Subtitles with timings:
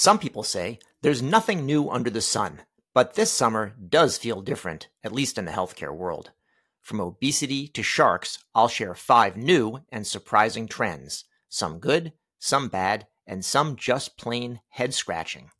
[0.00, 2.62] Some people say there's nothing new under the sun,
[2.94, 6.30] but this summer does feel different, at least in the healthcare world.
[6.80, 13.08] From obesity to sharks, I'll share five new and surprising trends, some good, some bad,
[13.26, 15.50] and some just plain head scratching.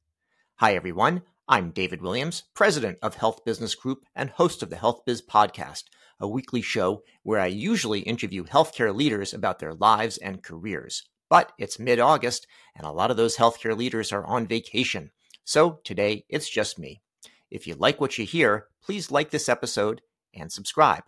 [0.54, 1.20] Hi, everyone.
[1.46, 5.82] I'm David Williams, president of Health Business Group and host of the Health Biz Podcast,
[6.18, 11.10] a weekly show where I usually interview healthcare leaders about their lives and careers.
[11.30, 15.12] But it's mid August, and a lot of those healthcare leaders are on vacation.
[15.44, 17.00] So today, it's just me.
[17.50, 20.02] If you like what you hear, please like this episode
[20.34, 21.04] and subscribe.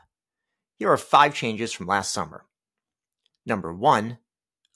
[0.78, 2.46] Here are five changes from last summer.
[3.44, 4.18] Number one,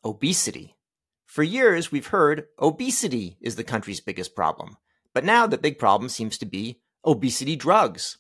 [0.04, 0.77] obesity.
[1.24, 4.76] For years, we've heard obesity is the country's biggest problem.
[5.15, 8.18] But now the big problem seems to be obesity drugs.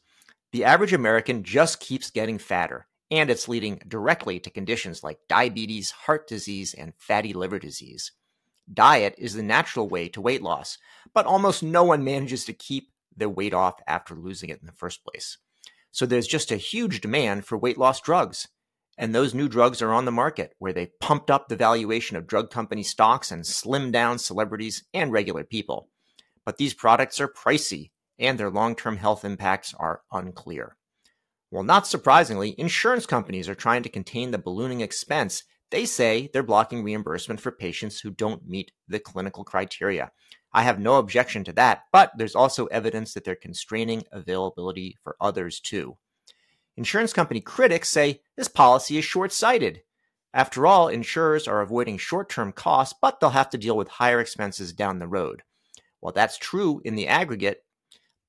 [0.52, 5.90] The average American just keeps getting fatter, and it's leading directly to conditions like diabetes,
[5.90, 8.12] heart disease, and fatty liver disease.
[8.72, 10.78] Diet is the natural way to weight loss,
[11.14, 14.72] but almost no one manages to keep their weight off after losing it in the
[14.72, 15.38] first place.
[15.92, 18.48] So there's just a huge demand for weight loss drugs.
[18.98, 22.26] And those new drugs are on the market where they pumped up the valuation of
[22.26, 25.88] drug company stocks and slimmed down celebrities and regular people.
[26.44, 30.76] But these products are pricey and their long term health impacts are unclear.
[31.50, 35.44] Well, not surprisingly, insurance companies are trying to contain the ballooning expense.
[35.70, 40.10] They say they're blocking reimbursement for patients who don't meet the clinical criteria.
[40.52, 45.16] I have no objection to that, but there's also evidence that they're constraining availability for
[45.20, 45.98] others too.
[46.76, 49.82] Insurance company critics say this policy is short sighted.
[50.32, 54.20] After all, insurers are avoiding short term costs, but they'll have to deal with higher
[54.20, 55.42] expenses down the road.
[56.00, 57.64] Well, that's true in the aggregate,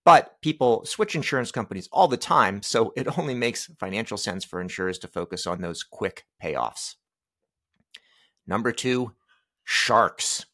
[0.07, 4.61] but people switch insurance companies all the time, so it only makes financial sense for
[4.61, 6.95] insurers to focus on those quick payoffs.
[8.47, 9.11] Number two,
[9.65, 10.45] sharks.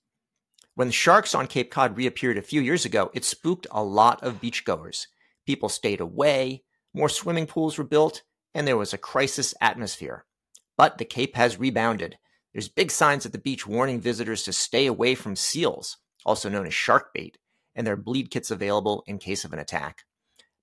[0.73, 4.41] When sharks on Cape Cod reappeared a few years ago, it spooked a lot of
[4.41, 5.05] beachgoers.
[5.45, 8.23] People stayed away, more swimming pools were built,
[8.55, 10.25] and there was a crisis atmosphere.
[10.79, 12.17] But the Cape has rebounded.
[12.53, 16.65] There's big signs at the beach warning visitors to stay away from seals, also known
[16.65, 17.37] as shark bait,
[17.75, 20.03] and there are bleed kits available in case of an attack.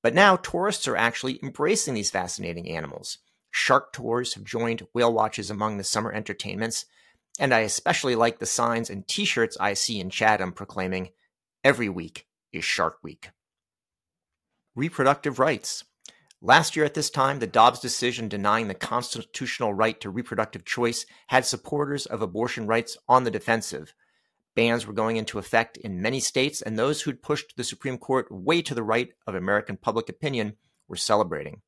[0.03, 3.19] But now tourists are actually embracing these fascinating animals.
[3.51, 6.87] Shark tours have joined whale watches among the summer entertainments,
[7.39, 11.11] and I especially like the signs and t shirts I see in Chatham proclaiming,
[11.63, 13.31] Every week is Shark Week.
[14.75, 15.85] Reproductive rights.
[16.41, 21.05] Last year at this time, the Dobbs decision denying the constitutional right to reproductive choice
[21.27, 23.93] had supporters of abortion rights on the defensive,
[24.61, 28.31] Bans were going into effect in many states, and those who'd pushed the Supreme Court
[28.31, 31.63] way to the right of American public opinion were celebrating.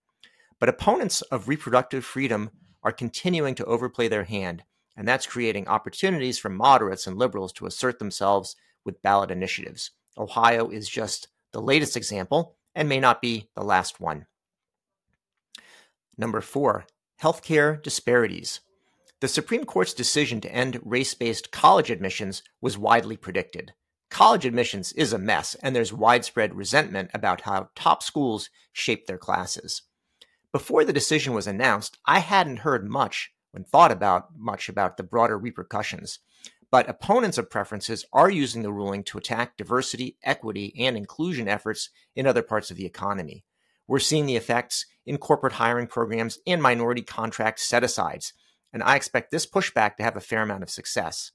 [0.60, 2.50] But opponents of reproductive freedom
[2.82, 4.64] are continuing to overplay their hand,
[4.94, 9.92] and that's creating opportunities for moderates and liberals to assert themselves with ballot initiatives.
[10.18, 14.26] Ohio is just the latest example and may not be the last one.
[16.18, 16.84] Number four,
[17.22, 18.60] healthcare disparities.
[19.22, 23.72] The Supreme Court's decision to end race based college admissions was widely predicted.
[24.10, 29.18] College admissions is a mess, and there's widespread resentment about how top schools shape their
[29.18, 29.82] classes.
[30.50, 35.04] Before the decision was announced, I hadn't heard much and thought about much about the
[35.04, 36.18] broader repercussions.
[36.72, 41.90] But opponents of preferences are using the ruling to attack diversity, equity, and inclusion efforts
[42.16, 43.44] in other parts of the economy.
[43.86, 48.32] We're seeing the effects in corporate hiring programs and minority contract set asides
[48.72, 51.32] and I expect this pushback to have a fair amount of success.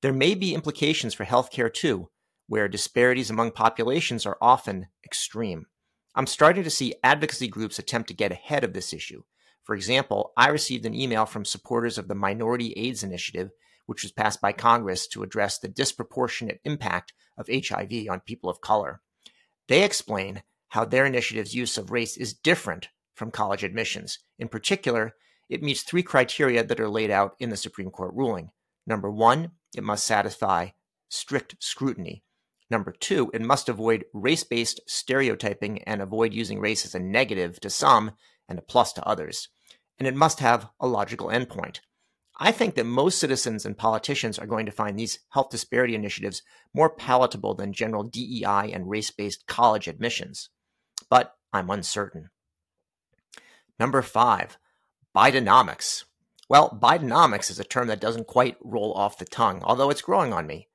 [0.00, 2.08] There may be implications for healthcare too,
[2.48, 5.66] where disparities among populations are often extreme.
[6.14, 9.22] I'm starting to see advocacy groups attempt to get ahead of this issue.
[9.62, 13.50] For example, I received an email from supporters of the Minority AIDS Initiative,
[13.86, 18.60] which was passed by Congress to address the disproportionate impact of HIV on people of
[18.60, 19.00] color.
[19.68, 24.18] They explain how their initiative's use of race is different from college admissions.
[24.38, 25.14] In particular,
[25.52, 28.50] it meets three criteria that are laid out in the Supreme Court ruling.
[28.86, 30.68] Number one, it must satisfy
[31.10, 32.24] strict scrutiny.
[32.70, 37.60] Number two, it must avoid race based stereotyping and avoid using race as a negative
[37.60, 38.12] to some
[38.48, 39.48] and a plus to others.
[39.98, 41.80] And it must have a logical endpoint.
[42.40, 46.42] I think that most citizens and politicians are going to find these health disparity initiatives
[46.72, 50.48] more palatable than general DEI and race based college admissions.
[51.10, 52.30] But I'm uncertain.
[53.78, 54.56] Number five,
[55.14, 56.04] Bidenomics.
[56.48, 60.32] Well, Bidenomics is a term that doesn't quite roll off the tongue, although it's growing
[60.32, 60.68] on me.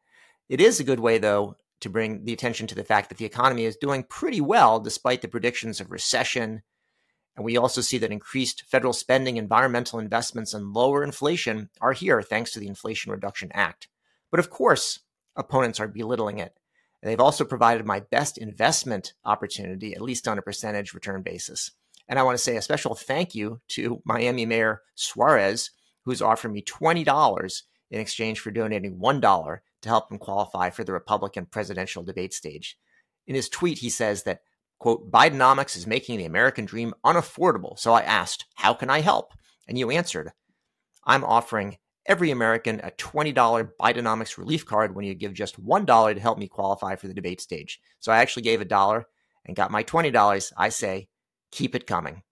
[0.47, 3.25] It is a good way, though, to bring the attention to the fact that the
[3.25, 6.61] economy is doing pretty well despite the predictions of recession.
[7.35, 12.21] And we also see that increased federal spending, environmental investments, and lower inflation are here
[12.21, 13.87] thanks to the Inflation Reduction Act.
[14.29, 14.99] But of course,
[15.35, 16.59] opponents are belittling it.
[17.03, 21.71] They've also provided my best investment opportunity, at least on a percentage return basis.
[22.09, 25.71] And I want to say a special thank you to Miami Mayor Suarez,
[26.03, 27.61] who's offered me $20
[27.91, 32.77] in exchange for donating $1 to help him qualify for the Republican presidential debate stage.
[33.25, 34.41] In his tweet, he says that,
[34.79, 37.77] quote, Bidenomics is making the American dream unaffordable.
[37.77, 39.33] So I asked, how can I help?
[39.67, 40.31] And you answered,
[41.05, 46.21] I'm offering every American a $20 Bidenomics relief card when you give just $1 to
[46.21, 47.81] help me qualify for the debate stage.
[47.99, 49.05] So I actually gave a dollar
[49.45, 50.53] and got my $20.
[50.57, 51.09] I say,
[51.51, 52.23] keep it coming.